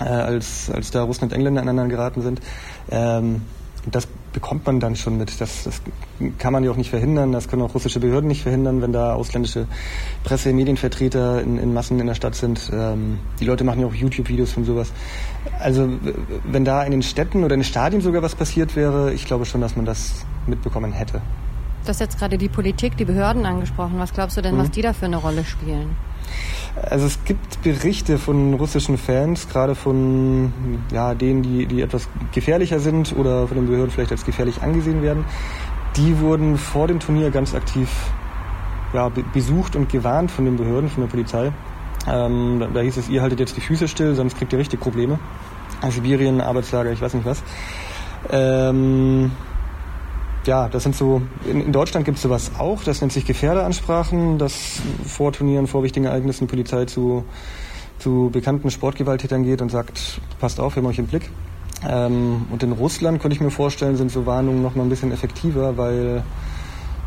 äh, 0.00 0.04
als, 0.04 0.70
als 0.70 0.90
da 0.90 1.02
Russland 1.02 1.32
und 1.32 1.36
Engländer 1.36 1.62
aneinander 1.62 1.96
geraten 1.96 2.20
sind. 2.20 2.40
Ähm, 2.90 3.42
das 3.90 4.08
bekommt 4.32 4.66
man 4.66 4.80
dann 4.80 4.96
schon 4.96 5.18
mit. 5.18 5.40
Das, 5.40 5.64
das 5.64 5.82
kann 6.38 6.52
man 6.52 6.64
ja 6.64 6.70
auch 6.70 6.76
nicht 6.76 6.90
verhindern. 6.90 7.32
Das 7.32 7.48
können 7.48 7.62
auch 7.62 7.74
russische 7.74 8.00
Behörden 8.00 8.28
nicht 8.28 8.42
verhindern, 8.42 8.82
wenn 8.82 8.92
da 8.92 9.14
ausländische 9.14 9.66
Presse-, 10.24 10.52
Medienvertreter 10.52 11.40
in, 11.42 11.58
in, 11.58 11.72
Massen 11.72 11.98
in 11.98 12.06
der 12.06 12.14
Stadt 12.14 12.34
sind. 12.34 12.70
Ähm, 12.72 13.18
die 13.40 13.44
Leute 13.44 13.64
machen 13.64 13.80
ja 13.80 13.86
auch 13.86 13.94
YouTube-Videos 13.94 14.52
von 14.52 14.64
sowas. 14.64 14.92
Also 15.58 15.88
wenn 16.44 16.64
da 16.64 16.82
in 16.84 16.92
den 16.92 17.02
Städten 17.02 17.44
oder 17.44 17.54
in 17.54 17.60
den 17.60 17.66
Stadien 17.66 18.00
sogar 18.00 18.22
was 18.22 18.34
passiert 18.34 18.76
wäre, 18.76 19.12
ich 19.12 19.26
glaube 19.26 19.46
schon, 19.46 19.60
dass 19.60 19.76
man 19.76 19.84
das 19.84 20.26
mitbekommen 20.46 20.92
hätte. 20.92 21.20
Du 21.82 21.88
hast 21.88 22.00
jetzt 22.00 22.18
gerade 22.18 22.36
die 22.36 22.48
Politik, 22.48 22.96
die 22.96 23.04
Behörden 23.04 23.46
angesprochen. 23.46 23.94
Was 23.98 24.12
glaubst 24.12 24.36
du 24.36 24.42
denn, 24.42 24.54
mhm. 24.54 24.60
was 24.60 24.70
die 24.70 24.82
da 24.82 24.92
für 24.92 25.06
eine 25.06 25.16
Rolle 25.16 25.44
spielen? 25.44 25.96
Also 26.88 27.06
es 27.06 27.24
gibt 27.24 27.62
Berichte 27.62 28.18
von 28.18 28.54
russischen 28.54 28.96
Fans, 28.96 29.48
gerade 29.48 29.74
von 29.74 30.52
ja, 30.92 31.14
denen, 31.14 31.42
die, 31.42 31.66
die 31.66 31.82
etwas 31.82 32.08
gefährlicher 32.32 32.78
sind 32.78 33.14
oder 33.16 33.48
von 33.48 33.56
den 33.56 33.66
Behörden 33.66 33.90
vielleicht 33.90 34.12
als 34.12 34.24
gefährlich 34.24 34.62
angesehen 34.62 35.02
werden. 35.02 35.24
Die 35.96 36.20
wurden 36.20 36.56
vor 36.56 36.86
dem 36.86 37.00
Turnier 37.00 37.30
ganz 37.30 37.54
aktiv 37.54 37.88
ja, 38.92 39.10
besucht 39.32 39.74
und 39.74 39.88
gewarnt 39.88 40.30
von 40.30 40.44
den 40.44 40.56
Behörden, 40.56 40.88
von 40.90 41.02
der 41.02 41.10
Polizei. 41.10 41.52
Ähm, 42.08 42.58
da, 42.60 42.66
da, 42.72 42.80
hieß 42.80 42.96
es, 42.96 43.08
ihr 43.08 43.22
haltet 43.22 43.40
jetzt 43.40 43.56
die 43.56 43.60
Füße 43.60 43.88
still, 43.88 44.14
sonst 44.14 44.38
kriegt 44.38 44.52
ihr 44.52 44.58
richtig 44.58 44.80
Probleme. 44.80 45.18
Sibirien, 45.88 46.40
Arbeitslager, 46.40 46.92
ich 46.92 47.00
weiß 47.00 47.14
nicht 47.14 47.26
was. 47.26 47.42
Ähm, 48.30 49.32
ja, 50.46 50.68
das 50.68 50.82
sind 50.82 50.96
so, 50.96 51.22
in, 51.44 51.60
in 51.60 51.72
Deutschland 51.72 52.06
gibt 52.06 52.16
es 52.16 52.22
sowas 52.22 52.52
auch, 52.58 52.82
das 52.82 53.00
nennt 53.00 53.12
sich 53.12 53.24
Gefährderansprachen, 53.24 54.38
dass 54.38 54.80
vor 55.06 55.32
Turnieren, 55.32 55.66
vor 55.66 55.82
wichtigen 55.82 56.06
Ereignissen 56.06 56.46
die 56.46 56.50
Polizei 56.50 56.86
zu, 56.86 57.24
zu 57.98 58.30
bekannten 58.32 58.70
Sportgewalttätern 58.70 59.44
geht 59.44 59.60
und 59.62 59.70
sagt, 59.70 60.20
passt 60.38 60.60
auf, 60.60 60.76
wir 60.76 60.82
haben 60.82 60.88
euch 60.88 60.98
im 60.98 61.06
Blick. 61.06 61.30
Ähm, 61.88 62.46
und 62.50 62.62
in 62.62 62.72
Russland, 62.72 63.20
könnte 63.20 63.34
ich 63.34 63.40
mir 63.40 63.50
vorstellen, 63.50 63.96
sind 63.96 64.10
so 64.10 64.26
Warnungen 64.26 64.62
noch 64.62 64.74
mal 64.74 64.82
ein 64.82 64.88
bisschen 64.88 65.12
effektiver, 65.12 65.76
weil 65.76 66.22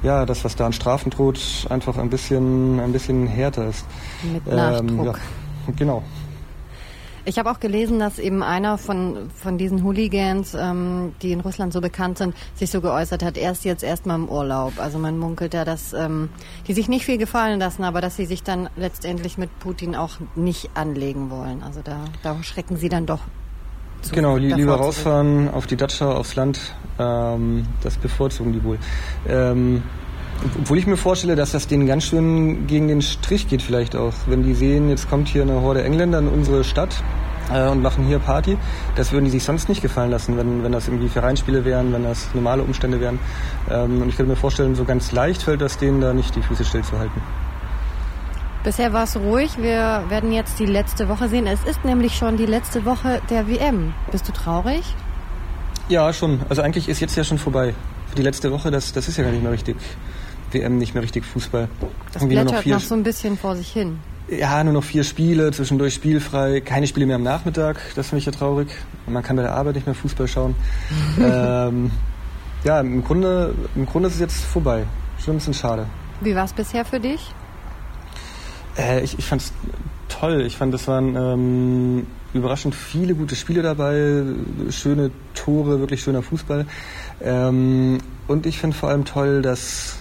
ja, 0.04 0.25
das, 0.25 0.44
was 0.44 0.56
da 0.56 0.66
an 0.66 0.74
Strafen 0.74 1.10
droht, 1.10 1.40
einfach 1.70 1.98
ein 1.98 2.10
bisschen, 2.10 2.80
ein 2.80 2.92
bisschen 2.92 3.25
härter 3.28 3.70
ist. 3.70 3.86
Mit 4.32 4.46
Nachdruck. 4.46 4.90
Ähm, 4.90 5.06
ja, 5.06 5.13
genau. 5.75 6.04
Ich 7.25 7.39
habe 7.39 7.50
auch 7.50 7.62
gelesen, 7.62 8.00
dass 8.00 8.20
eben 8.20 8.44
einer 8.44 8.77
von, 8.77 9.30
von 9.34 9.58
diesen 9.58 9.84
Hooligans, 9.84 10.56
ähm, 10.56 11.13
die 11.22 11.32
in 11.32 11.39
Russland 11.39 11.72
so 11.72 11.80
bekannt 11.80 12.18
sind, 12.18 12.36
sich 12.56 12.70
so 12.70 12.82
geäußert 12.82 13.24
hat, 13.24 13.38
erst 13.38 13.63
jetzt 13.63 13.84
erstmal 13.84 14.18
im 14.18 14.27
Urlaub. 14.27 14.74
Also 14.77 15.00
man 15.00 15.18
munkelt 15.18 15.53
ja, 15.53 15.63
dass 15.63 15.94
ähm, 15.94 16.30
die 16.68 16.74
sich 16.74 16.89
nicht 16.89 17.06
viel 17.06 17.18
gefallen 17.18 17.60
lassen, 17.60 17.86
aber 17.86 18.01
dass 18.01 18.18
sie 18.18 18.25
sich 18.25 18.44
dann 18.44 18.70
letztendlich 18.75 19.38
mit 19.38 19.58
Putin 19.60 19.96
auch 19.96 20.18
nicht 20.36 20.72
anlegen 20.74 21.30
wollen. 21.30 21.63
Also 21.63 21.80
da, 21.82 22.06
da 22.24 22.44
schrecken 22.44 22.75
sie 22.75 22.89
dann 22.89 23.06
doch 23.06 23.22
zu, 24.01 24.13
genau, 24.13 24.36
li 24.36 24.51
lieber 24.51 24.75
rausfahren 24.75 25.50
auf 25.50 25.65
die 25.65 25.77
Datscha, 25.77 26.12
aufs 26.12 26.36
Land, 26.36 26.75
ähm, 27.00 27.65
das 27.84 27.96
bevorzugen 27.96 28.51
die 28.51 28.62
wohl. 28.62 28.77
Ähm, 29.27 29.82
Obwohl 30.60 30.78
ich 30.78 30.88
mir 30.88 30.98
vorstelle, 30.98 31.36
dass 31.36 31.52
das 31.52 31.68
denen 31.68 31.86
ganz 31.86 32.04
schön 32.04 32.68
gegen 32.68 32.88
den 32.88 33.02
Strich 33.02 33.48
geht 33.48 33.62
vielleicht 33.62 33.96
auch. 33.96 34.14
Wenn 34.28 34.44
die 34.44 34.54
sehen, 34.54 34.90
jetzt 34.90 35.10
kommt 35.10 35.30
hier 35.30 35.42
eine 35.44 35.62
Horde 35.62 35.84
Engländer 35.84 36.20
in 36.20 36.28
unsere 36.28 36.64
Stadt 36.64 37.02
äh, 37.54 37.68
und 37.70 37.82
machen 37.82 38.06
hier 38.06 38.20
Party, 38.20 38.58
das 38.96 39.14
würden 39.14 39.26
die 39.26 39.32
sich 39.32 39.44
sonst 39.44 39.70
nicht 39.70 39.82
gefallen 39.82 40.12
lassen, 40.12 40.38
wenn, 40.38 40.64
wenn 40.64 40.72
das 40.72 40.88
irgendwie 40.88 41.08
Vereinsspiele 41.08 41.64
wären, 41.64 41.94
wenn 41.94 42.04
das 42.04 42.34
normale 42.34 42.64
Umstände 42.64 43.00
wären. 43.00 43.20
Ähm, 43.72 44.02
und 44.02 44.10
ich 44.10 44.18
könnte 44.18 44.32
mir 44.32 44.36
vorstellen, 44.36 44.76
so 44.76 44.84
ganz 44.84 45.14
leicht 45.14 45.44
fällt 45.44 45.62
das 45.62 45.78
denen 45.78 46.02
da 46.02 46.14
nicht, 46.14 46.36
die 46.36 46.42
Füße 46.42 46.66
stillzuhalten. 46.66 47.22
Bisher 48.66 48.92
war 48.94 49.04
es 49.04 49.18
ruhig. 49.18 49.58
Wir 49.58 50.04
werden 50.10 50.32
jetzt 50.32 50.60
die 50.60 50.66
letzte 50.66 51.08
Woche 51.10 51.28
sehen. 51.30 51.48
Es 51.48 51.64
ist 51.64 51.84
nämlich 51.86 52.16
schon 52.16 52.38
die 52.38 52.46
letzte 52.46 52.86
Woche 52.86 53.22
der 53.30 53.48
WM. 53.48 53.94
Bist 54.12 54.28
du 54.28 54.32
traurig? 54.32 54.84
Ja, 55.90 56.12
schon. 56.14 56.42
Also 56.48 56.62
eigentlich 56.62 56.88
ist 56.88 57.02
jetzt 57.02 57.16
ja 57.16 57.24
schon 57.24 57.38
vorbei. 57.38 57.74
Für 58.08 58.16
die 58.16 58.22
letzte 58.22 58.52
Woche, 58.52 58.72
das, 58.72 58.94
das 58.94 59.08
ist 59.08 59.18
ja 59.18 59.24
gar 59.24 59.32
nicht 59.32 59.44
mehr 59.44 59.52
richtig 59.52 59.76
WM, 60.53 60.77
nicht 60.77 60.93
mehr 60.93 61.03
richtig 61.03 61.25
Fußball. 61.25 61.67
Das 62.12 62.25
plätschert 62.25 62.51
noch, 62.51 62.62
vier, 62.62 62.75
noch 62.75 62.81
so 62.81 62.95
ein 62.95 63.03
bisschen 63.03 63.38
vor 63.38 63.55
sich 63.55 63.72
hin. 63.72 64.00
Ja, 64.29 64.63
nur 64.63 64.74
noch 64.74 64.83
vier 64.83 65.03
Spiele, 65.03 65.51
zwischendurch 65.51 65.93
spielfrei, 65.93 66.62
keine 66.62 66.88
Spiele 66.88 67.05
mehr 67.05 67.17
am 67.17 67.24
Nachmittag, 67.24 67.77
das 67.95 68.10
finde 68.10 68.19
ich 68.19 68.25
ja 68.25 68.31
traurig. 68.31 68.69
Man 69.05 69.22
kann 69.22 69.36
bei 69.36 69.41
der 69.41 69.53
Arbeit 69.53 69.75
nicht 69.75 69.86
mehr 69.86 69.95
Fußball 69.95 70.27
schauen. 70.27 70.55
ähm, 71.19 71.91
ja, 72.63 72.79
im 72.79 73.03
Grunde, 73.03 73.53
im 73.75 73.86
Grunde 73.86 74.07
ist 74.07 74.15
es 74.15 74.22
jetzt 74.22 74.41
vorbei. 74.45 74.86
Schon 75.24 75.36
ein 75.36 75.38
bisschen 75.38 75.53
schade. 75.53 75.86
Wie 76.22 76.36
war 76.36 76.45
es 76.45 76.53
bisher 76.53 76.86
für 76.86 77.00
dich? 77.00 77.33
Äh, 78.77 79.03
ich 79.03 79.19
ich 79.19 79.25
fand 79.25 79.41
es 79.41 79.53
toll. 80.07 80.41
Ich 80.41 80.57
fand, 80.57 80.74
es 80.74 80.88
waren 80.88 81.15
ähm, 81.15 82.07
überraschend 82.33 82.75
viele 82.75 83.15
gute 83.15 83.36
Spiele 83.36 83.62
dabei, 83.62 84.24
schöne 84.69 85.12
Tore, 85.33 85.79
wirklich 85.79 86.01
schöner 86.01 86.24
Fußball. 86.24 86.65
Ähm, 87.22 88.00
und 88.27 88.45
ich 88.45 88.60
finde 88.60 88.75
vor 88.75 88.89
allem 88.89 89.05
toll, 89.05 89.41
dass, 89.41 90.00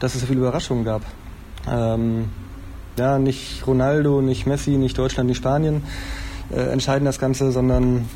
dass 0.00 0.14
es 0.14 0.20
so 0.20 0.26
viele 0.26 0.40
Überraschungen 0.40 0.84
gab. 0.84 1.02
Ähm, 1.68 2.30
ja, 2.98 3.18
nicht 3.18 3.66
Ronaldo, 3.66 4.22
nicht 4.22 4.46
Messi, 4.46 4.72
nicht 4.72 4.96
Deutschland, 4.96 5.28
nicht 5.28 5.38
Spanien 5.38 5.82
äh, 6.50 6.70
entscheiden 6.70 7.04
das 7.04 7.18
Ganze, 7.18 7.52
sondern 7.52 8.08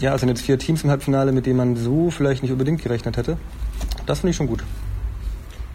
ja, 0.00 0.14
es 0.14 0.20
sind 0.20 0.28
jetzt 0.28 0.42
vier 0.42 0.58
Teams 0.58 0.84
im 0.84 0.90
Halbfinale, 0.90 1.32
mit 1.32 1.46
denen 1.46 1.56
man 1.56 1.76
so 1.76 2.10
vielleicht 2.10 2.42
nicht 2.42 2.52
unbedingt 2.52 2.82
gerechnet 2.82 3.16
hätte. 3.16 3.36
Das 4.06 4.20
finde 4.20 4.30
ich 4.30 4.36
schon 4.36 4.46
gut. 4.46 4.62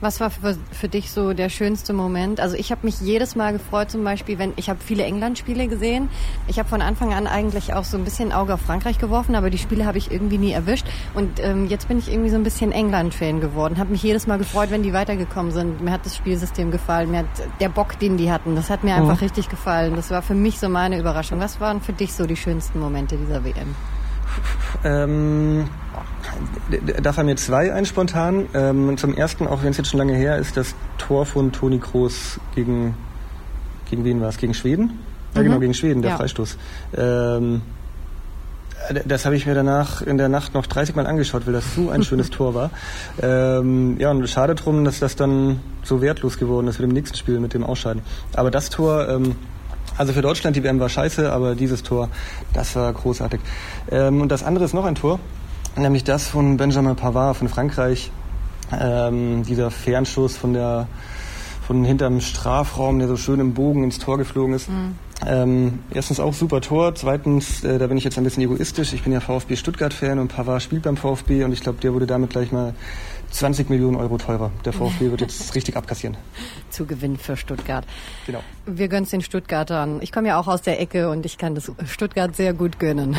Was 0.02 0.20
war 0.20 0.32
für, 0.32 0.58
für, 0.72 0.90
dich 0.90 1.12
so 1.12 1.34
der 1.34 1.50
schönste 1.50 1.94
Moment? 1.94 2.40
Also 2.40 2.56
ich 2.56 2.72
habe 2.72 2.82
mich 2.84 3.00
jedes 3.02 3.36
Mal 3.36 3.54
gefreut, 3.54 3.92
zum 3.92 4.04
Beispiel, 4.04 4.40
wenn 4.40 4.54
ich 4.56 4.68
habe 4.68 4.80
viele 4.84 5.04
England-Spiele 5.04 5.68
gesehen. 5.68 6.10
Ich 6.48 6.58
habe 6.58 6.68
von 6.68 6.82
Anfang 6.82 7.14
an 7.14 7.28
eigentlich 7.28 7.74
auch 7.74 7.84
so 7.84 7.98
ein 7.98 8.04
bisschen 8.04 8.32
Auge 8.32 8.56
auf 8.56 8.62
Frankreich 8.62 8.98
geworfen, 8.98 9.36
aber 9.36 9.52
die 9.52 9.60
Spiele 9.60 9.86
habe 9.86 10.00
ich 10.00 10.12
irgendwie 10.12 10.40
nie 10.40 10.52
erwischt. 10.52 10.88
Und 11.14 11.40
ähm, 11.40 11.68
jetzt 11.68 11.88
bin 11.88 12.00
ich 12.00 12.12
irgendwie 12.12 12.32
so 12.32 12.36
ein 12.36 12.44
bisschen 12.44 12.72
England-Fan 12.72 13.42
geworden. 13.42 13.78
Habe 13.78 13.92
mich 13.92 14.02
jedes 14.02 14.26
Mal 14.26 14.40
gefreut, 14.40 14.72
wenn 14.72 14.82
die 14.82 14.92
weitergekommen 14.92 15.52
sind. 15.52 15.82
Mir 15.82 15.92
hat 15.92 16.04
das 16.04 16.18
Spielsystem 16.18 16.72
gefallen, 16.72 17.12
mir 17.12 17.20
hat 17.20 17.60
der 17.60 17.70
Bock, 17.70 18.00
den 18.00 18.18
die 18.18 18.32
hatten, 18.32 18.56
das 18.56 18.72
hat 18.72 18.84
mir 18.84 18.96
einfach 18.96 19.22
mhm. 19.22 19.28
richtig 19.28 19.50
gefallen. 19.50 19.96
Das 19.96 20.10
war 20.10 20.24
für 20.24 20.36
mich 20.36 20.60
so 20.60 20.68
meine 20.68 20.98
Überraschung. 20.98 21.40
Was 21.40 21.62
waren 21.62 21.80
für 21.80 21.94
dich 21.94 22.14
so 22.14 22.26
die 22.26 22.36
schönsten 22.38 22.80
Momente 22.80 23.18
dieser 23.18 23.44
WM? 23.46 23.76
Ähm, 24.84 25.70
da 27.02 27.14
fallen 27.14 27.28
mir 27.28 27.36
zwei 27.36 27.74
ein 27.74 27.86
spontan. 27.86 28.48
Ähm, 28.54 28.98
zum 28.98 29.16
ersten, 29.16 29.48
auch 29.48 29.64
wenn 29.64 29.70
es 29.70 29.78
jetzt 29.78 29.90
schon 29.90 29.98
lange 29.98 30.14
her 30.14 30.38
ist, 30.38 30.58
das 30.58 30.76
Tor 30.98 31.26
von 31.26 31.52
Toni 31.52 31.80
Kroos 31.80 32.40
gegen, 32.56 32.96
gegen 33.90 34.04
wen 34.06 34.22
war 34.22 34.30
es? 34.30 34.38
Gegen 34.38 34.54
Schweden? 34.54 35.00
Ja, 35.36 35.42
genau, 35.42 35.58
mhm. 35.58 35.62
gegen 35.62 35.74
Schweden, 35.74 36.02
der 36.02 36.12
ja. 36.12 36.18
Freistoß. 36.18 36.58
Ähm, 36.98 37.62
das 39.06 39.26
habe 39.26 39.36
ich 39.36 39.46
mir 39.46 39.54
danach 39.54 40.02
in 40.02 40.18
der 40.18 40.28
Nacht 40.28 40.54
noch 40.54 40.66
30 40.66 40.96
Mal 40.96 41.06
angeschaut, 41.06 41.46
weil 41.46 41.54
das 41.54 41.76
so 41.76 41.90
ein 41.90 42.04
schönes 42.04 42.30
Tor 42.32 42.54
war. 42.54 42.72
Ähm, 43.22 43.98
ja, 44.00 44.12
und 44.12 44.28
schade 44.28 44.56
drum, 44.56 44.84
dass 44.84 45.00
das 45.00 45.16
dann 45.16 45.60
so 45.84 46.02
wertlos 46.02 46.38
geworden 46.38 46.68
ist 46.68 46.80
mit 46.80 46.90
dem 46.90 46.94
nächsten 46.94 47.18
Spiel, 47.18 47.40
mit 47.40 47.54
dem 47.54 47.64
Ausscheiden. 47.64 48.02
Aber 48.34 48.52
das 48.52 48.70
Tor, 48.70 49.08
ähm, 49.08 49.36
also 49.98 50.14
für 50.14 50.22
Deutschland, 50.22 50.56
die 50.56 50.64
WM 50.64 50.80
war 50.80 50.90
scheiße, 50.90 51.32
aber 51.32 51.56
dieses 51.56 51.84
Tor, 51.84 52.10
das 52.54 52.76
war 52.76 52.92
großartig. 52.92 53.40
Ähm, 53.92 54.22
und 54.22 54.30
das 54.30 54.44
andere 54.44 54.66
ist 54.66 54.74
noch 54.74 54.86
ein 54.86 54.96
Tor, 54.96 55.20
nämlich 55.76 56.04
das 56.04 56.28
von 56.28 56.58
Benjamin 56.58 56.96
Pavard 56.96 57.38
von 57.38 57.50
Frankreich. 57.50 58.12
Ähm, 58.80 59.44
dieser 59.44 59.70
Fernschuss 59.70 60.38
von 60.38 60.54
der 60.54 60.88
von 61.68 61.84
hinterm 61.86 62.20
Strafraum, 62.20 63.00
der 63.00 63.08
so 63.08 63.16
schön 63.16 63.40
im 63.40 63.54
Bogen 63.54 63.84
ins 63.84 64.00
Tor 64.00 64.18
geflogen 64.18 64.56
ist. 64.56 64.70
Mhm. 64.70 64.96
Ähm, 65.26 65.80
erstens 65.94 66.20
auch 66.20 66.34
super 66.34 66.62
Tor. 66.62 66.96
Zweitens, 66.96 67.64
äh, 67.64 67.78
da 67.78 67.88
bin 67.88 67.98
ich 67.98 68.04
jetzt 68.04 68.18
ein 68.18 68.24
bisschen 68.24 68.44
egoistisch. 68.44 68.92
Ich 68.94 69.04
bin 69.04 69.14
ja 69.14 69.20
VfB 69.20 69.56
Stuttgart-Fan 69.56 70.20
und 70.20 70.30
Pavard 70.30 70.62
spielt 70.62 70.84
beim 70.84 70.98
VfB 70.98 71.44
und 71.44 71.54
ich 71.54 71.62
glaube, 71.62 71.80
der 71.80 71.94
wurde 71.94 72.08
damit 72.08 72.32
gleich 72.32 72.52
mal 72.52 72.74
20 73.30 73.70
Millionen 73.70 73.96
Euro 73.96 74.18
teurer. 74.18 74.52
Der 74.66 74.74
VfB 74.74 75.12
wird 75.12 75.22
jetzt 75.22 75.54
richtig 75.54 75.78
abkassieren. 75.78 76.18
Zugewinn 76.72 77.18
für 77.18 77.38
Stuttgart. 77.38 77.86
Genau. 78.26 78.42
Wir 78.66 78.88
gönnen 78.88 79.04
es 79.04 79.12
den 79.12 79.22
Stuttgartern. 79.22 80.00
Ich 80.02 80.12
komme 80.12 80.30
ja 80.30 80.40
auch 80.40 80.48
aus 80.48 80.64
der 80.64 80.82
Ecke 80.82 81.10
und 81.10 81.26
ich 81.26 81.38
kann 81.38 81.56
das 81.56 81.72
Stuttgart 81.86 82.36
sehr 82.36 82.54
gut 82.54 82.80
gönnen. 82.80 83.16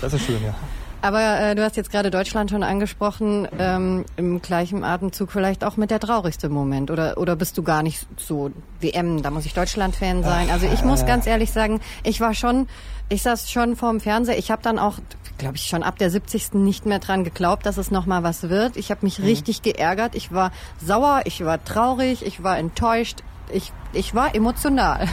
Das 0.00 0.12
ist 0.12 0.26
schön, 0.26 0.42
ja. 0.44 0.54
Aber 1.02 1.40
äh, 1.40 1.54
du 1.56 1.64
hast 1.64 1.76
jetzt 1.76 1.90
gerade 1.90 2.12
Deutschland 2.12 2.50
schon 2.50 2.62
angesprochen, 2.62 3.48
ähm, 3.58 4.04
im 4.16 4.40
gleichen 4.40 4.84
Atemzug 4.84 5.32
vielleicht 5.32 5.64
auch 5.64 5.76
mit 5.76 5.90
der 5.90 5.98
traurigste 5.98 6.48
Moment. 6.48 6.92
Oder, 6.92 7.18
oder 7.18 7.34
bist 7.34 7.58
du 7.58 7.64
gar 7.64 7.82
nicht 7.82 8.06
so 8.16 8.52
WM, 8.80 9.20
da 9.20 9.30
muss 9.30 9.44
ich 9.44 9.52
Deutschland-Fan 9.52 10.22
sein. 10.22 10.48
Also 10.50 10.66
ich 10.72 10.84
muss 10.84 11.04
ganz 11.04 11.26
ehrlich 11.26 11.50
sagen, 11.50 11.80
ich 12.04 12.20
war 12.20 12.34
schon, 12.34 12.68
ich 13.08 13.22
saß 13.22 13.50
schon 13.50 13.74
vorm 13.74 13.98
Fernseher. 13.98 14.38
Ich 14.38 14.52
habe 14.52 14.62
dann 14.62 14.78
auch, 14.78 14.98
glaube 15.38 15.56
ich, 15.56 15.64
schon 15.64 15.82
ab 15.82 15.98
der 15.98 16.08
70. 16.08 16.54
nicht 16.54 16.86
mehr 16.86 17.00
dran 17.00 17.24
geglaubt, 17.24 17.66
dass 17.66 17.78
es 17.78 17.90
nochmal 17.90 18.22
was 18.22 18.48
wird. 18.48 18.76
Ich 18.76 18.92
habe 18.92 19.00
mich 19.02 19.18
mhm. 19.18 19.24
richtig 19.24 19.62
geärgert. 19.62 20.14
Ich 20.14 20.30
war 20.30 20.52
sauer, 20.80 21.22
ich 21.24 21.44
war 21.44 21.64
traurig, 21.64 22.24
ich 22.24 22.44
war 22.44 22.58
enttäuscht. 22.58 23.24
Ich, 23.52 23.72
ich 23.92 24.14
war 24.14 24.36
emotional. 24.36 25.08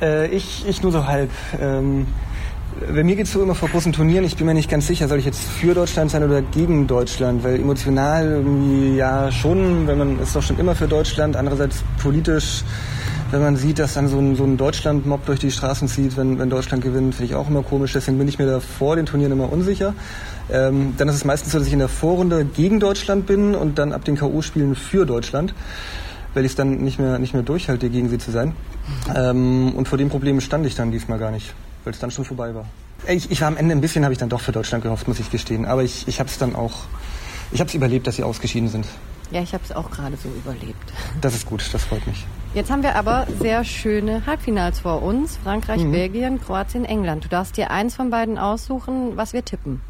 Äh, 0.00 0.26
ich, 0.26 0.66
ich 0.66 0.82
nur 0.82 0.90
so 0.90 1.06
halb. 1.06 1.30
Ähm 1.60 2.08
bei 2.80 3.04
mir 3.04 3.16
geht 3.16 3.26
es 3.26 3.32
so 3.32 3.42
immer 3.42 3.54
vor 3.54 3.68
großen 3.68 3.92
Turnieren. 3.92 4.24
Ich 4.24 4.36
bin 4.36 4.46
mir 4.46 4.54
nicht 4.54 4.70
ganz 4.70 4.86
sicher, 4.86 5.08
soll 5.08 5.18
ich 5.18 5.24
jetzt 5.24 5.42
für 5.42 5.74
Deutschland 5.74 6.10
sein 6.10 6.24
oder 6.24 6.42
gegen 6.42 6.86
Deutschland? 6.86 7.44
Weil 7.44 7.56
emotional 7.56 8.26
irgendwie 8.26 8.96
ja 8.96 9.30
schon, 9.30 9.86
wenn 9.86 9.98
man 9.98 10.18
ist 10.20 10.34
doch 10.34 10.42
schon 10.42 10.58
immer 10.58 10.74
für 10.74 10.88
Deutschland. 10.88 11.36
Andererseits 11.36 11.82
politisch, 12.02 12.64
wenn 13.30 13.40
man 13.40 13.56
sieht, 13.56 13.78
dass 13.78 13.94
dann 13.94 14.08
so 14.08 14.18
ein, 14.18 14.36
so 14.36 14.44
ein 14.44 14.56
Deutschland-Mob 14.56 15.26
durch 15.26 15.38
die 15.38 15.50
Straßen 15.50 15.86
zieht, 15.88 16.16
wenn, 16.16 16.38
wenn 16.38 16.50
Deutschland 16.50 16.82
gewinnt, 16.82 17.14
finde 17.14 17.32
ich 17.32 17.34
auch 17.36 17.48
immer 17.48 17.62
komisch. 17.62 17.92
Deswegen 17.92 18.18
bin 18.18 18.28
ich 18.28 18.38
mir 18.38 18.46
da 18.46 18.60
vor 18.60 18.96
den 18.96 19.06
Turnieren 19.06 19.32
immer 19.32 19.52
unsicher. 19.52 19.94
Ähm, 20.50 20.94
dann 20.96 21.08
ist 21.08 21.16
es 21.16 21.24
meistens 21.24 21.52
so, 21.52 21.58
dass 21.58 21.66
ich 21.66 21.72
in 21.72 21.78
der 21.78 21.88
Vorrunde 21.88 22.44
gegen 22.44 22.80
Deutschland 22.80 23.26
bin 23.26 23.54
und 23.54 23.78
dann 23.78 23.92
ab 23.92 24.04
den 24.04 24.16
K.O.-Spielen 24.16 24.74
für 24.74 25.06
Deutschland 25.06 25.54
weil 26.34 26.46
ich 26.46 26.52
es 26.52 26.56
dann 26.56 26.78
nicht 26.78 26.98
mehr, 26.98 27.18
nicht 27.18 27.34
mehr 27.34 27.42
durchhalte, 27.42 27.90
gegen 27.90 28.08
sie 28.08 28.16
zu 28.16 28.30
sein. 28.30 28.54
Ähm, 29.14 29.74
und 29.74 29.86
vor 29.86 29.98
dem 29.98 30.08
Problem 30.08 30.40
stand 30.40 30.64
ich 30.64 30.74
dann 30.74 30.90
diesmal 30.90 31.18
gar 31.18 31.30
nicht 31.30 31.52
weil 31.84 31.92
es 31.92 31.98
dann 31.98 32.10
schon 32.10 32.24
vorbei 32.24 32.54
war. 32.54 32.66
Ich, 33.08 33.30
ich 33.30 33.40
war 33.40 33.48
am 33.48 33.56
Ende 33.56 33.74
ein 33.74 33.80
bisschen, 33.80 34.04
habe 34.04 34.12
ich 34.12 34.18
dann 34.18 34.28
doch 34.28 34.40
für 34.40 34.52
Deutschland 34.52 34.84
gehofft, 34.84 35.08
muss 35.08 35.18
ich 35.18 35.30
gestehen. 35.30 35.64
Aber 35.66 35.82
ich, 35.82 36.06
ich 36.06 36.20
habe 36.20 36.28
es 36.28 36.38
dann 36.38 36.54
auch, 36.54 36.84
ich 37.50 37.60
habe 37.60 37.68
es 37.68 37.74
überlebt, 37.74 38.06
dass 38.06 38.16
sie 38.16 38.22
ausgeschieden 38.22 38.68
sind. 38.68 38.86
Ja, 39.32 39.40
ich 39.40 39.54
habe 39.54 39.64
es 39.64 39.72
auch 39.72 39.90
gerade 39.90 40.16
so 40.16 40.28
überlebt. 40.28 40.92
Das 41.20 41.34
ist 41.34 41.46
gut, 41.46 41.68
das 41.72 41.84
freut 41.84 42.06
mich. 42.06 42.26
Jetzt 42.54 42.70
haben 42.70 42.82
wir 42.82 42.96
aber 42.96 43.26
sehr 43.40 43.64
schöne 43.64 44.26
Halbfinals 44.26 44.80
vor 44.80 45.02
uns. 45.02 45.38
Frankreich, 45.42 45.82
mhm. 45.82 45.92
Belgien, 45.92 46.40
Kroatien, 46.40 46.84
England. 46.84 47.24
Du 47.24 47.28
darfst 47.28 47.56
dir 47.56 47.70
eins 47.70 47.94
von 47.94 48.10
beiden 48.10 48.38
aussuchen, 48.38 49.16
was 49.16 49.32
wir 49.32 49.44
tippen. 49.44 49.80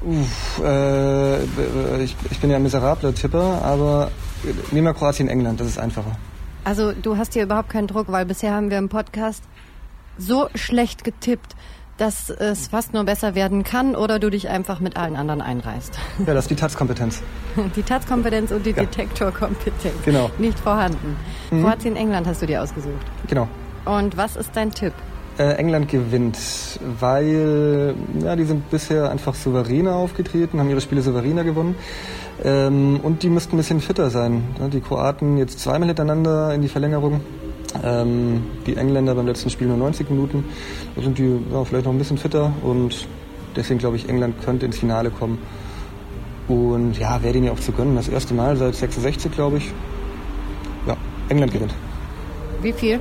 Uff, 0.00 0.60
äh, 0.62 2.02
ich, 2.02 2.16
ich, 2.30 2.38
bin 2.40 2.50
ja 2.50 2.56
ein 2.56 2.62
miserabler 2.62 3.14
Tipper, 3.14 3.62
aber 3.62 4.10
nehmen 4.70 4.86
wir 4.86 4.94
Kroatien, 4.94 5.28
England, 5.28 5.60
das 5.60 5.68
ist 5.68 5.78
einfacher. 5.78 6.16
Also 6.64 6.92
du 6.92 7.16
hast 7.16 7.34
hier 7.34 7.44
überhaupt 7.44 7.70
keinen 7.70 7.86
Druck, 7.86 8.10
weil 8.10 8.24
bisher 8.26 8.52
haben 8.54 8.70
wir 8.70 8.78
im 8.78 8.88
Podcast 8.88 9.44
so 10.18 10.48
schlecht 10.54 11.04
getippt, 11.04 11.54
dass 11.96 12.28
es 12.28 12.68
fast 12.68 12.92
nur 12.92 13.04
besser 13.04 13.34
werden 13.34 13.62
kann 13.62 13.94
oder 13.94 14.18
du 14.18 14.30
dich 14.30 14.48
einfach 14.48 14.80
mit 14.80 14.96
allen 14.96 15.16
anderen 15.16 15.40
einreißt. 15.40 15.96
Ja, 16.26 16.34
das 16.34 16.44
ist 16.44 16.50
die 16.50 16.56
Taz-Kompetenz. 16.56 17.22
Die 17.76 17.82
Taz-Kompetenz 17.82 18.50
und 18.50 18.66
die 18.66 18.70
ja. 18.70 18.82
Detektor-Kompetenz. 18.82 19.94
Genau. 20.04 20.28
Nicht 20.38 20.58
vorhanden. 20.58 21.16
Mhm. 21.50 21.62
Kroatien, 21.62 21.94
England 21.94 22.26
hast 22.26 22.42
du 22.42 22.46
dir 22.46 22.62
ausgesucht. 22.62 23.06
Genau. 23.28 23.48
Und 23.84 24.16
was 24.16 24.34
ist 24.34 24.50
dein 24.54 24.72
Tipp? 24.72 24.92
Äh, 25.38 25.54
England 25.54 25.88
gewinnt, 25.88 26.38
weil 27.00 27.94
ja, 28.20 28.36
die 28.36 28.44
sind 28.44 28.70
bisher 28.70 29.10
einfach 29.10 29.34
souveräner 29.34 29.94
aufgetreten, 29.94 30.60
haben 30.60 30.70
ihre 30.70 30.80
Spiele 30.80 31.02
souveräner 31.02 31.44
gewonnen. 31.44 31.74
Ähm, 32.42 33.00
und 33.02 33.22
die 33.22 33.28
müssten 33.28 33.54
ein 33.54 33.58
bisschen 33.58 33.80
fitter 33.80 34.10
sein. 34.10 34.42
Die 34.72 34.80
Kroaten 34.80 35.36
jetzt 35.36 35.60
zweimal 35.60 35.88
hintereinander 35.88 36.54
in 36.54 36.62
die 36.62 36.68
Verlängerung 36.68 37.20
ähm, 37.82 38.42
die 38.66 38.76
Engländer 38.76 39.14
beim 39.14 39.26
letzten 39.26 39.50
Spiel 39.50 39.66
nur 39.68 39.76
90 39.76 40.10
Minuten. 40.10 40.44
Da 40.94 41.02
sind 41.02 41.18
die 41.18 41.38
ja, 41.52 41.64
vielleicht 41.64 41.86
noch 41.86 41.92
ein 41.92 41.98
bisschen 41.98 42.18
fitter 42.18 42.52
und 42.62 43.06
deswegen 43.56 43.78
glaube 43.78 43.96
ich, 43.96 44.08
England 44.08 44.36
könnte 44.44 44.66
ins 44.66 44.78
Finale 44.78 45.10
kommen. 45.10 45.38
Und 46.46 46.98
ja, 46.98 47.22
wäre 47.22 47.32
denen 47.32 47.46
ja 47.46 47.52
auch 47.52 47.60
zu 47.60 47.72
gönnen. 47.72 47.96
Das 47.96 48.08
erste 48.08 48.34
Mal 48.34 48.56
seit 48.56 48.74
66, 48.74 49.32
glaube 49.32 49.56
ich. 49.58 49.72
Ja, 50.86 50.96
England 51.30 51.52
gewinnt. 51.52 51.74
Wie 52.60 52.72
viel? 52.72 53.00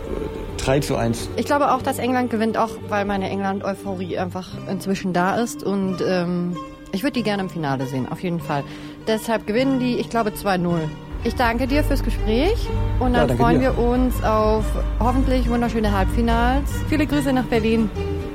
3 0.58 0.80
zu 0.80 0.96
1. 0.96 1.30
Ich 1.36 1.46
glaube 1.46 1.74
auch, 1.74 1.82
dass 1.82 2.00
England 2.00 2.30
gewinnt, 2.30 2.58
auch 2.58 2.70
weil 2.88 3.04
meine 3.04 3.30
England-Euphorie 3.30 4.18
einfach 4.18 4.48
inzwischen 4.70 5.12
da 5.12 5.36
ist. 5.36 5.62
Und 5.64 5.98
ähm, 6.08 6.56
Ich 6.94 7.02
würde 7.04 7.14
die 7.14 7.24
gerne 7.24 7.44
im 7.44 7.50
Finale 7.50 7.86
sehen, 7.88 8.08
auf 8.10 8.22
jeden 8.22 8.40
Fall. 8.40 8.64
Deshalb 9.08 9.48
gewinnen 9.48 9.80
die, 9.80 9.98
ich 9.98 10.10
glaube, 10.10 10.30
2-0. 10.30 10.78
Ich 11.26 11.36
danke 11.36 11.68
dir 11.68 11.84
fürs 11.84 12.04
Gespräch 12.04 12.68
und 13.00 13.14
dann 13.14 13.30
Ja, 13.30 13.36
freuen 13.36 13.60
dir. 13.60 13.76
wir 13.78 13.78
uns 13.78 14.22
auf 14.24 14.66
hoffentlich 15.00 15.50
wunderschöne 15.50 15.92
Halbfinals. 15.92 16.70
Viele 16.90 17.06
Grüße 17.08 17.32
nach 17.32 17.46
Berlin. 17.46 17.90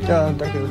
Ja, 0.08 0.30
danke. 0.30 0.68